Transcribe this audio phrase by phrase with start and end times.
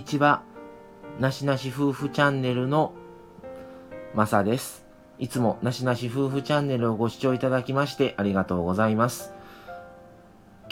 [0.00, 0.40] にちは。
[1.18, 2.94] なしなし夫婦チャンネルの
[4.14, 4.86] まさです。
[5.18, 9.34] いつもなしなし夫婦チャンネルをご視聴いただきましてありがとうございます。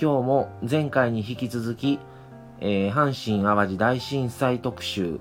[0.00, 1.98] 今日も前回に引き続き、
[2.60, 5.18] えー、阪神淡路大震災特集、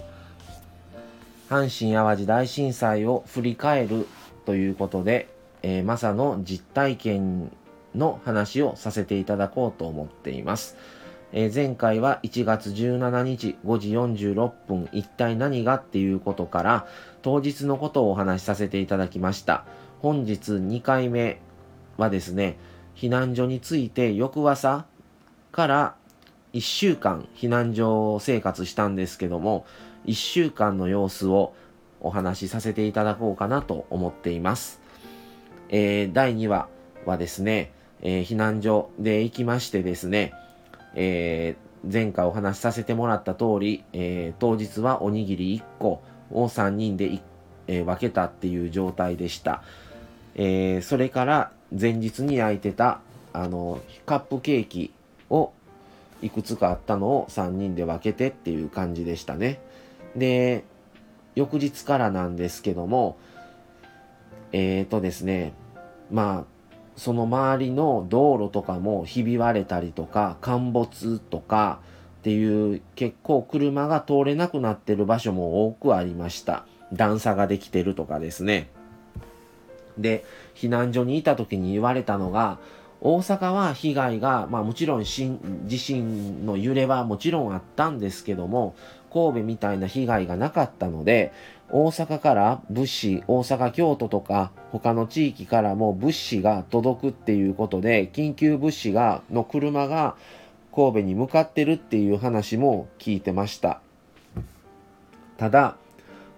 [1.50, 4.08] 阪神淡路大震災を振り返る
[4.46, 5.28] ということで、
[5.64, 7.52] えー、マサの実体験
[7.94, 10.78] の話をさせていただこうと思っています。
[11.40, 16.88] えー、前回は1月17日5時46分一体何がっていうことから
[17.22, 19.64] 当日のことをお話しさせていただきました。
[20.02, 21.40] 本日2回目
[21.98, 22.58] はですね、
[22.96, 24.88] 避難所について翌朝
[25.52, 25.96] から
[26.54, 29.68] 1週間避難所生活したんですけども、
[30.08, 31.54] 1週間の様子を
[32.02, 34.82] お話しさせていただこうかなと思っています。
[35.70, 36.68] えー、第2話
[37.06, 40.34] はですね、えー、避難所で行きましてですね、
[40.98, 47.22] えー、前回お話しさせてもらった通り、えー、当日はおにぎり1個を3人で、
[47.68, 49.64] えー、分けたっていう状態でした。
[50.36, 53.00] えそれから前日に焼いてた
[53.34, 54.92] あのカップケーキ
[55.30, 55.52] を
[56.22, 59.60] いくつかあったのを3人で分けてっていう感じでしたね。
[60.16, 60.64] で、
[61.36, 63.18] 翌日からなんですけども、
[64.52, 65.54] えっ、ー、とですね、
[66.12, 66.57] まあ、
[66.98, 71.80] その周りの道路とかもひび割れたりとか陥没とか
[72.20, 76.66] っていう結構車が通れなくなってる場所も多くありました。
[76.92, 78.70] 段差ができてるとかですね。
[79.98, 80.26] で
[80.56, 82.60] 避難所にいた時に言われたのが
[83.00, 88.76] 大阪は被害が、まあ、もちろん地震の揺れはもちろんあったんですけども
[89.12, 91.32] 神戸みたいな被害がなかったので
[91.70, 100.16] 大阪から物資、大阪、京都とか他の地域からも物資が届くっていうことで、緊急物資が、の車が
[100.74, 103.82] 神戸に向かってるっていう話も聞いてました。
[105.38, 105.76] ただ、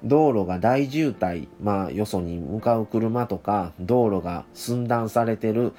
[0.03, 5.73] 道路が大渋滞、まあよそに向かう車とか道路が寸断されてる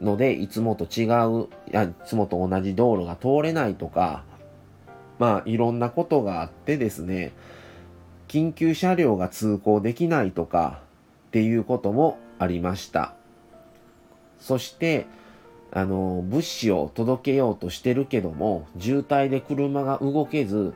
[0.00, 4.22] ので、いつもと違う、いやいつもと同じ道路が通れないとか、
[5.18, 7.32] まあいろんなことがあってですね、
[8.28, 10.80] 緊急車両が通行できないとか
[11.28, 13.14] っていうこともありました。
[14.38, 15.06] そして、
[15.70, 20.74] あの、物資を届けようとしてるけども、渋滞で車が動けず、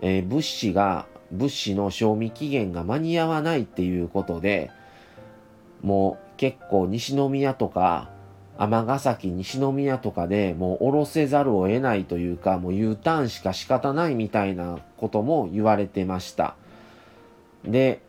[0.00, 4.70] えー、物資が、物資の賞味期限が間に合わないっていうことで、
[5.82, 8.10] もう結構西宮とか、
[8.58, 16.54] 尼崎西宮とかでもう降ろせざるを得ないというか、もう U ターンしか仕方ないみたいなことも言われてました。
[17.64, 18.00] で、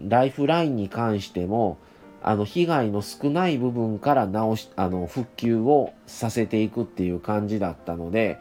[0.00, 1.78] ライフラインに関しても、
[2.22, 8.38] あの、被害の少ない部分から直し、あの、復旧をさせていくっていう感じだったので、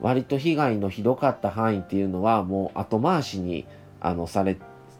[0.00, 3.66] 割と被害のひどかった範囲っていうのは、もう後回しに、
[4.00, 4.56] あの、され、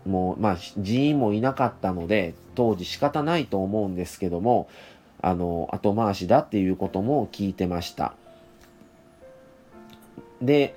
[0.07, 4.69] もう、まあ、人員もいなかったので、当時仕方ないと思うんですけども、
[5.23, 8.15] あの、後回しだっていうことも聞いてました。
[10.41, 10.75] で、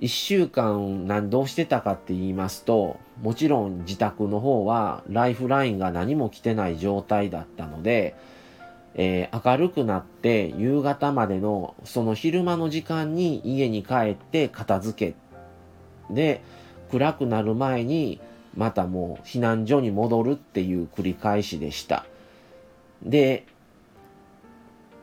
[0.00, 8.14] 1週間何どうしてたかって言いますと、もちろん自宅の方はライフラインが何も来てない状態だったので、
[8.96, 15.14] えー、明るくなって夕方までのその昼間の時間に家に帰って片付
[16.08, 16.14] け。
[16.14, 16.42] で、
[16.90, 18.20] 暗くなる前に
[18.56, 22.04] またもう避難所に戻るっていう繰り返しでした。
[23.04, 23.46] で、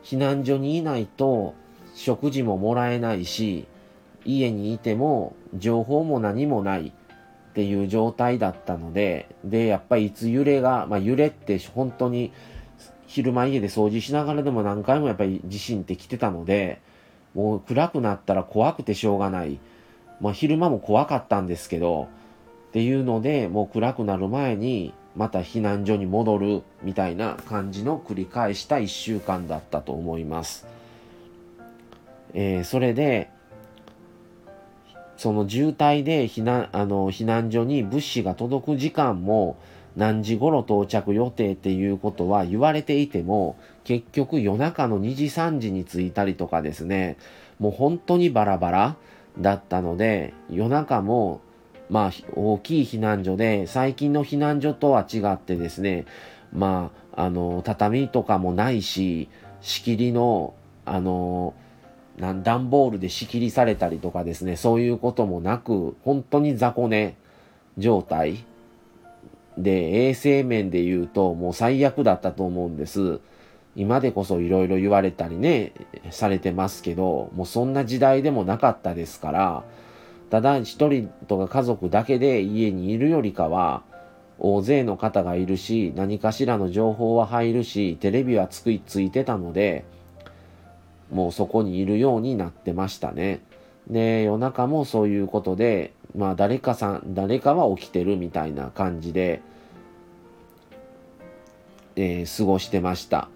[0.02, 1.54] 避難所にいないと
[1.94, 3.66] 食事ももらえないし、
[4.24, 12.32] 家にいても情報も何もないっていう状態だったので、で、やっぱりいつ揺れが、まあ揺れって本当に
[13.06, 16.80] 昼間家で掃除しながらでも何回もやっぱり地震って来てたので、
[17.34, 19.58] もう暗くなったら怖くてしょうがない。
[20.20, 22.08] まあ昼間も怖かったんですけど、
[22.68, 30.66] っていうので、もう暗くなる前にまた避難所に戻るみたいな感じの繰り返した1週間だったと思います。
[32.34, 33.30] えー、それで、
[35.16, 39.56] その渋滞で避難あの避難所に物資が届く時間も
[39.94, 47.18] 何時頃到着予定っていうことは言われていても結局夜中の2時3時に着いたりとかですね
[47.60, 48.96] もう本当にバラバラ
[49.38, 51.40] だったので夜中も
[51.92, 56.06] まあ大きい避難所で最近の避難所とは違ってですね
[56.52, 59.28] まああの畳とかもないし
[59.60, 60.54] 仕切りの
[60.84, 61.54] あの
[62.18, 67.16] なん段ボールで仕切りされたりとかですね、そういうこともなく、本当に雑魚寝
[67.78, 68.44] 状態
[69.56, 73.20] で、衛生面で言うともう最悪だったと思うんです。
[73.74, 75.72] 今でこそいろいろ言われたりね、
[76.10, 79.64] されてますけど、もうそんな時代でもなかったですから、
[80.32, 83.82] ただ一人とか家族だけで家にいるよりかは
[84.38, 89.84] 大勢の方がいるし何かしらの情報は入るしテレビはつくついてたので
[91.10, 93.42] もうそこにいるようになってましたね。
[93.90, 99.42] で夜中もそういうことでまあ誰かさん誰かは起きてるみたいな感じで、
[101.96, 103.28] えー、過ごしてました。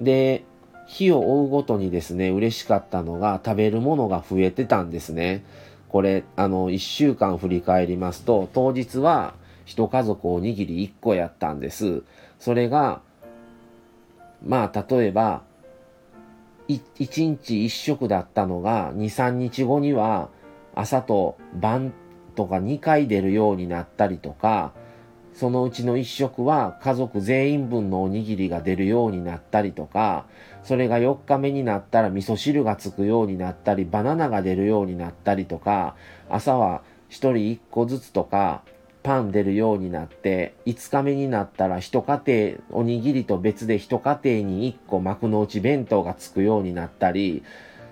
[0.00, 0.42] で
[0.88, 5.44] 日を追うごとにですね嬉しかったのが食べるものが増えてたんですね。
[5.90, 9.34] これあの1週間振り返りますと当日は
[9.66, 12.02] 一家族おにぎり1個やったんです。
[12.38, 13.02] それが
[14.44, 15.42] まあ例えば
[16.68, 16.78] 1
[17.26, 20.28] 日1食だったのが23日後には
[20.74, 21.92] 朝と晩
[22.36, 24.72] とか2回出るようになったりとか
[25.34, 30.26] そのうちの1食は家族全員分のおにぎりが出るようになったりとか
[30.64, 35.94] それが4日目になったら味噌汁がつくようになったりバナナが出るようになったりとか
[36.28, 38.62] 朝は1人1個ずつとか
[39.02, 47.42] パン出るようになって5日目になったら一家庭おにぎりと別で一家庭に1個幕の内弁当がつくようになったり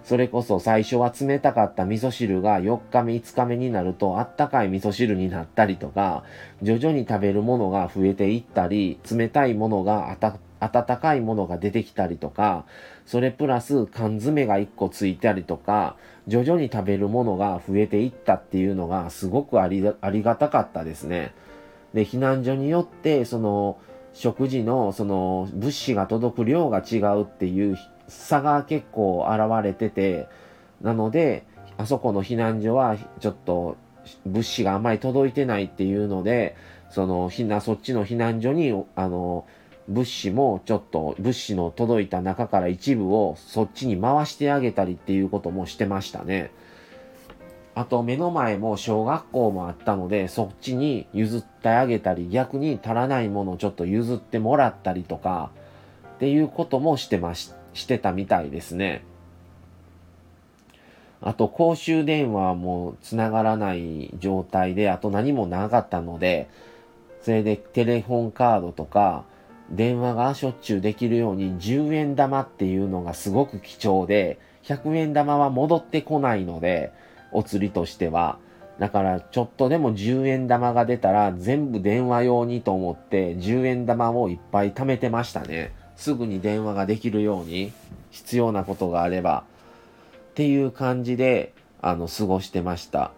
[0.09, 6.25] それこそ最初は冷たかった味噌汁が4日目5日目になるとあったかい味噌汁になったりとか
[6.63, 10.17] 徐々に食べるものが増えていったり冷たいものが
[10.61, 12.65] 温かいものが出てきたりとか
[13.05, 15.97] それプラス缶詰が1個ついたりとか
[16.27, 21.35] 徐々に食べるものが増えていったっていうのがすごくありありがたかったですね。
[21.93, 23.77] で避難所によってその
[24.15, 27.77] 食事のその物資が届く量が違うっていう
[28.09, 30.29] 差が結構現れてて、
[30.81, 31.45] なので、
[31.77, 33.77] あそこの避難所はちょっと
[34.27, 36.57] 物資があんまり届いてないっていうので、
[36.91, 39.47] その、ひな、そっちの避難所に、あの、
[39.89, 46.51] 物資もちょっと物資の届いた中から一部をそっちに回してあげたりっていうこともしてましたね。
[47.75, 55.53] あと目の前も小学校もあったのでそっちに譲ってあげたり逆に足らないものをちょっと譲ってもらったりとか
[56.17, 59.03] っていうこともしてまししてたみたいですね。
[61.21, 66.49] あと公衆電話も繋がらない状態で、あと何もなかったので、
[67.23, 69.25] それでテレホンカードとか
[69.71, 76.93] 電話がしょっちゅうできるように10円玉っていうのがすごく貴重で、100円玉は戻ってこないので、
[77.33, 78.39] お釣りとしては。
[78.79, 85.73] だからちょっとでも10円玉が出たら全部電話用にと思って10円玉をいっぱい貯めてましたね。
[85.99, 87.73] すぐに電話ができるように
[88.11, 89.43] 必要なことがあれば
[90.31, 91.53] っていう感じで
[91.83, 93.11] あの過ごしてました。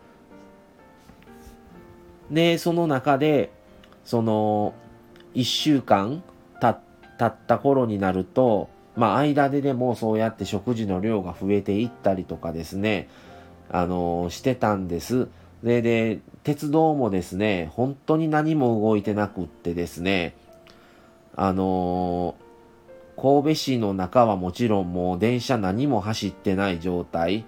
[2.30, 3.52] でその中で
[4.04, 4.72] その
[5.34, 6.22] 1週間
[6.58, 13.10] たった頃になるとまあ間ででもそうやって食事の量が増えていったりとかですね
[13.70, 15.28] あのしてたんです。
[15.62, 20.34] でで鉄道もですね本当に何も動いてなくってですね
[21.36, 22.49] あのー
[23.20, 27.44] 神戸市の中はもちろんもう電車何も走ってない状態。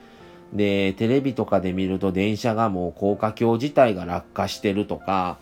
[0.53, 5.39] で、テレビとかで見ると電車がもう高架橋自体が落下してるとか、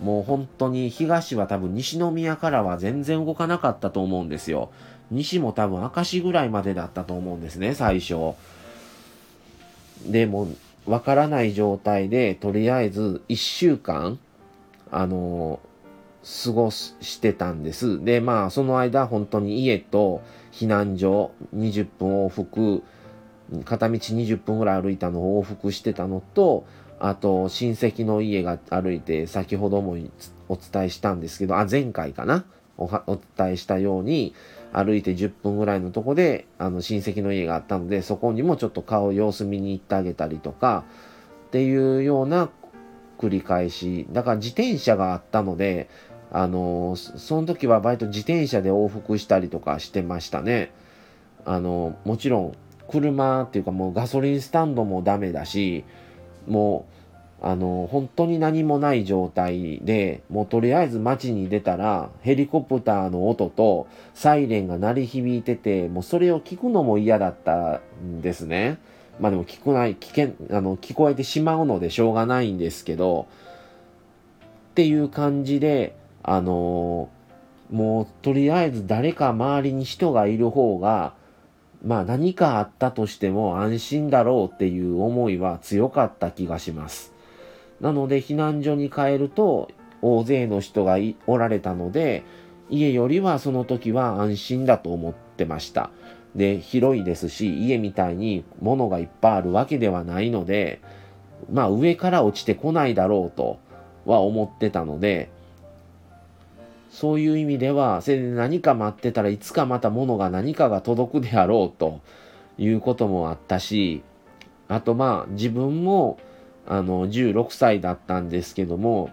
[0.00, 4.70] もう本当に東は多分西宮からは全然動かなかったと思うんですよ。
[5.10, 8.34] 西も多分明石ぐらいまでだったと思うんですね、最初。
[10.06, 10.48] でも、
[10.86, 14.18] わからない状態で、とりあえず1週間、
[14.90, 15.60] あの
[16.44, 18.04] 過ごしてたんです。
[18.04, 22.82] で、まあ、その間、本当に家と避難所20分往復、
[23.64, 26.66] 片道20分ぐらい歩いたのを往復してたのと、
[26.98, 29.96] あと、親戚の家が歩いて、先ほども
[30.48, 32.44] お伝えしたんですけど、あ、前回かな？
[32.78, 34.34] おお伝えしたように、
[34.72, 40.84] 歩いて10分ぐらいのとこで、あの、親戚の家があったので、そこにもちょっと顔様子見に行ってあげたりとか、
[41.46, 42.50] っていうような
[43.18, 44.06] 繰り返し。
[44.10, 45.88] だから自転車があったので、
[46.32, 50.72] あのその時はバイト自転車で往復したりとかしてましたね。
[51.44, 52.56] あのもちろん
[52.88, 55.84] 車っていうかもうガソリンスタンドもダメだし
[56.48, 56.96] もう
[57.46, 68.78] あの本当に何もない状態でもうとりあえず街に出たらヘリコプターの音とサイレンが鳴り響いててもうそれを聞くのも嫌だったんですね。
[69.20, 73.26] まあでも聞こない危険あの聞こえてしまうのでしょうがないんですけど
[74.70, 75.94] っていう感じで
[76.28, 77.08] あの
[77.70, 81.14] もうとりあえず誰か周りに人がいる方が、
[81.84, 87.14] まあ何かあったとしても安心だろうっていう思いは強かった気がします。
[87.80, 89.70] なので避難所に帰ると
[90.02, 92.24] 大勢の人がおられたので、
[92.70, 95.90] 家よりはその時は安心だと思ってました。
[96.34, 100.80] で、広いですし、家みたいに物がいっぱいあるわけではないので、
[101.52, 103.58] まあ上から落ちてこないだろうと
[104.04, 105.30] は思ってたので、
[106.96, 112.00] そういう意味では、それで何か待ってたらいつかまた物が何かが届くであろうと
[112.56, 114.02] いうこともあったし、
[114.66, 116.18] あとまあ自分も
[116.66, 119.10] あの16歳だったんですけども、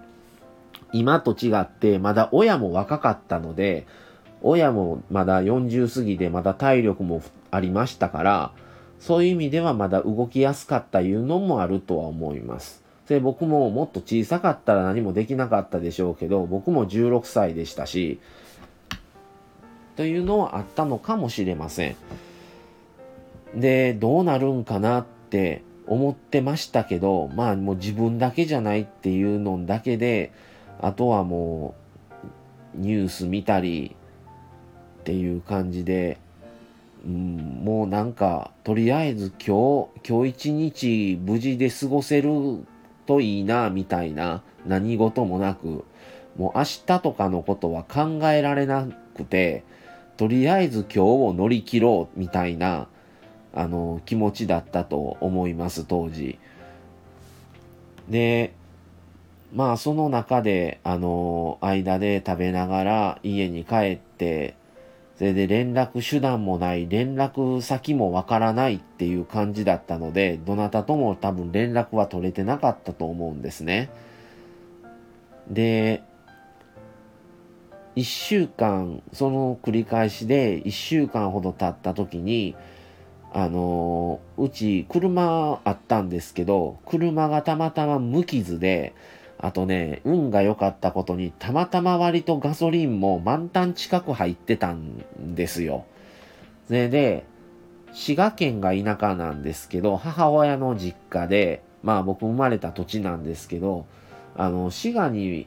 [0.94, 3.86] 今と違ってまだ親も若かったので、
[4.42, 7.22] 親もまだ40過ぎでまだ体力も
[7.52, 8.52] ありましたから、
[9.02, 12.83] そういう意味ではまだ動きやすかったいうのもあるとは思います。
[13.08, 18.20] で、僕ももっと小さかったら何もできなかったでしょうけど、僕も16歳でしたし、
[19.96, 21.96] というのはあったのかもしれません。
[23.56, 30.32] で、どうなるんかなって思ってましたけど、まあもう自分だけじゃないっていうのだけで、
[30.82, 31.76] あとはも
[32.76, 33.96] うニュース見たり
[35.02, 36.18] っていう感じで、
[37.06, 42.30] うん、もうなんか、とりあえず今日、今日一日無事で過ごせる
[43.06, 45.86] といいな、みたいな、何事もなく、
[46.38, 49.64] もう明日とかのことは考えられなくて、
[50.18, 52.88] とりあえず今日を乗り切ろう、みたいな、
[53.54, 56.40] あの、気持ちだったと思います、当時。
[58.10, 58.54] で、
[59.54, 64.56] まあその中で、あの、間で食べながら家に帰って、
[65.24, 73.90] それで連絡手段もない、連絡先もわからないっていう感じだったので、どなたとも多分連絡は取れてなかったと思うんですね。
[75.48, 76.04] で、
[77.96, 82.58] 一週間、その繰り返しで一週間ほど経った時に、
[83.32, 88.94] あのうち車あったんですけど、車がたまたま無傷で、
[89.44, 95.04] あとね、運が良かったことに、たまたま割とガソリンも満タン近く入ってたん
[95.36, 95.84] ですよ。
[96.68, 97.26] それで、
[97.92, 103.86] 滋賀県が田舎なんですけど、母親の実家で、まあ僕生まれた土地なんですけど、
[104.38, 105.46] あの、滋賀に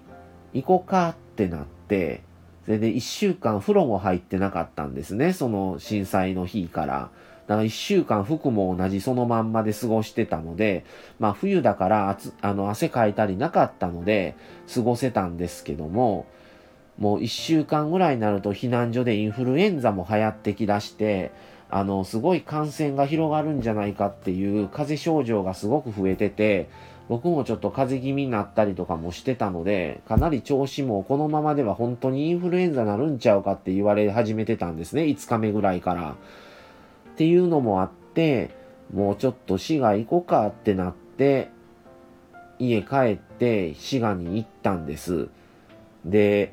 [0.52, 2.20] 行こうかってなって、
[2.66, 7.10] それで一週間風呂も入ってなかったんですね、その震災の日から。
[7.46, 10.84] だから一週間服も同じそのまんまで過ごしてたので、
[11.18, 14.36] まあ冬だからあの汗かいたりなかったので
[14.72, 16.26] 過ごせたんですけども、
[16.98, 21.30] もう一週間ぐらいになると避難所でインフルエンザも流行ってきだして、
[21.68, 26.68] あの、すごい感染が広がるんじゃないかっていう風邪症状がすごく増えてて、
[27.08, 36.16] 僕もちょっと風邪気味になったりとかもしてたので、かなり調子もこのままでは本当にインフルエンザなるんちゃうかって言われ始めてたんですね、5日目ぐらいから。
[37.16, 38.50] っていうのもあって、
[38.92, 41.48] もうちょっと滋賀行こうかってなって、
[42.58, 45.28] 家帰って滋賀に行ったんです。
[46.04, 46.52] で、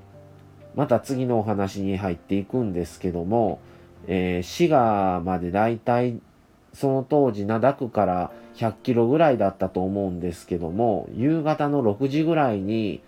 [0.74, 3.60] また次のお話に入っていくんですけども、
[4.08, 6.20] えー、滋賀までだいたい
[6.74, 13.02] その当時灘区から100キロぐらいだったと思うんですけども、夕方の6時ぐらいに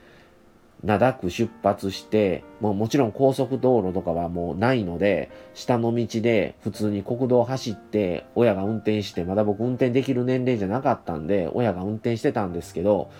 [0.84, 13.12] 灘区出発して、もうもちろん高速道路とかはもうないので、下の道で普通に国道走って、親が運転して、まだ僕運転できる年齢じゃなかったんで、親が運転してたんですけど、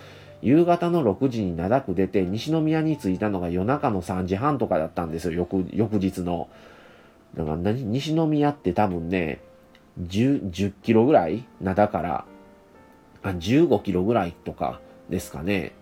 [0.42, 6.48] 夕方の6時に灘区出て、西宮に着いたのが夜中の3時半とかだったんですよ、翌翌日の。
[7.36, 9.40] だから何西宮って多分ね、
[10.00, 11.44] 10, 10キロぐらい？
[11.62, 12.24] 灘から、
[13.22, 15.72] あ、15キロぐらいとかですかね。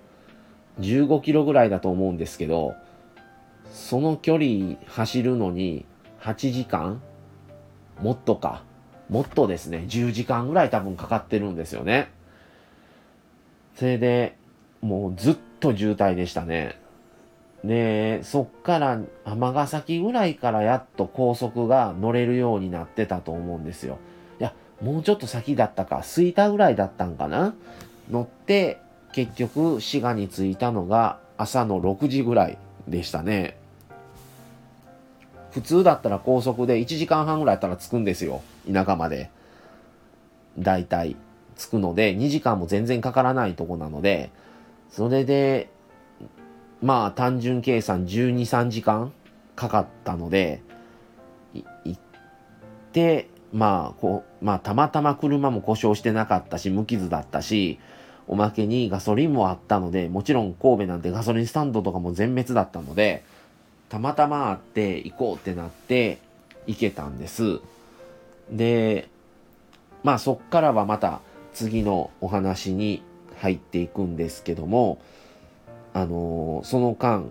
[0.81, 2.75] 15キロぐらいだと思うんですけど、
[3.73, 5.85] その距離走るのに
[6.21, 7.01] 8時間？
[8.01, 8.63] もっとか？
[9.09, 12.11] もっとですね、10時間ぐらい多分かかってるんですよね。
[13.77, 14.37] それで、
[14.81, 16.81] もうずっと渋滞でしたね。
[17.63, 23.99] で、そっから尼崎ぐらいからやっと高速が乗れるようになってたと思うんですよ。
[24.41, 27.55] いや、もうちょっと先だったか、吹田ぐらいだったんかな？
[28.11, 28.81] 乗って、
[29.13, 33.57] 結局滋賀に着いたのが朝の6時ぐらいでしたね。
[35.53, 38.43] 普通だったら高速で1時間半ぐらいやったら着くんですよ。
[38.71, 39.31] 田舎まで。
[40.59, 41.17] だいたい
[41.57, 44.31] 着くので、2時間も全然かからないとこなので、
[44.91, 45.69] それで、
[46.83, 49.13] まあ単純計算12、3時間
[49.57, 50.63] かかったので、
[51.85, 52.01] 行っ
[52.93, 57.79] て、まあ、こう、まあたまたま車も故障してなかったし、無傷だったし、
[58.27, 63.25] おまけにガソリンもあったので、もちろん神戸なんてガソリンスタンドとかも全滅だったので、
[63.89, 66.19] たまたまあって行こうってなって
[66.67, 67.61] 行けたんです。
[68.51, 69.09] で、
[70.03, 71.21] まあそっからはまた
[71.53, 73.03] 次のお話に
[73.37, 74.99] 入っていくんですけども、
[75.93, 77.31] あのー、その間、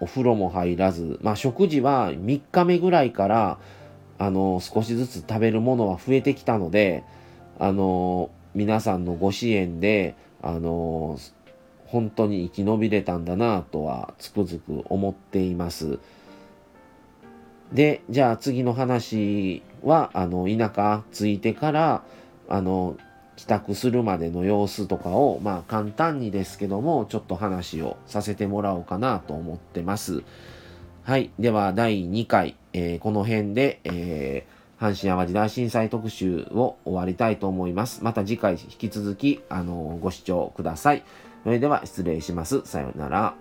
[0.00, 3.58] お風呂も入らず、まあ食事は3日目ぐらいから、
[4.18, 7.02] あのー、少しずつ食べるものは増えてきたので、
[7.58, 11.18] あのー皆さんのご支援で、あの
[11.86, 15.98] 本当に生き延びれたんだなとはつくづく思っています。
[17.72, 22.02] で、じゃあ次の話は、あの、田舎着いてから、
[22.48, 22.96] あの、
[23.36, 30.22] 帰宅するまでの様子とかを、まあ簡単にですけども、ちょっと話をさせてもらおうかなと思ってます。
[31.02, 31.30] はい。
[31.38, 38.02] では、第2回、えー、この辺で、えー、阪神淡路大震災特集を終わりたいと思います。
[38.02, 41.04] また次回引き続き、あの、ご視聴ください。
[41.44, 42.62] それでは失礼します。
[42.64, 43.34] さようなら。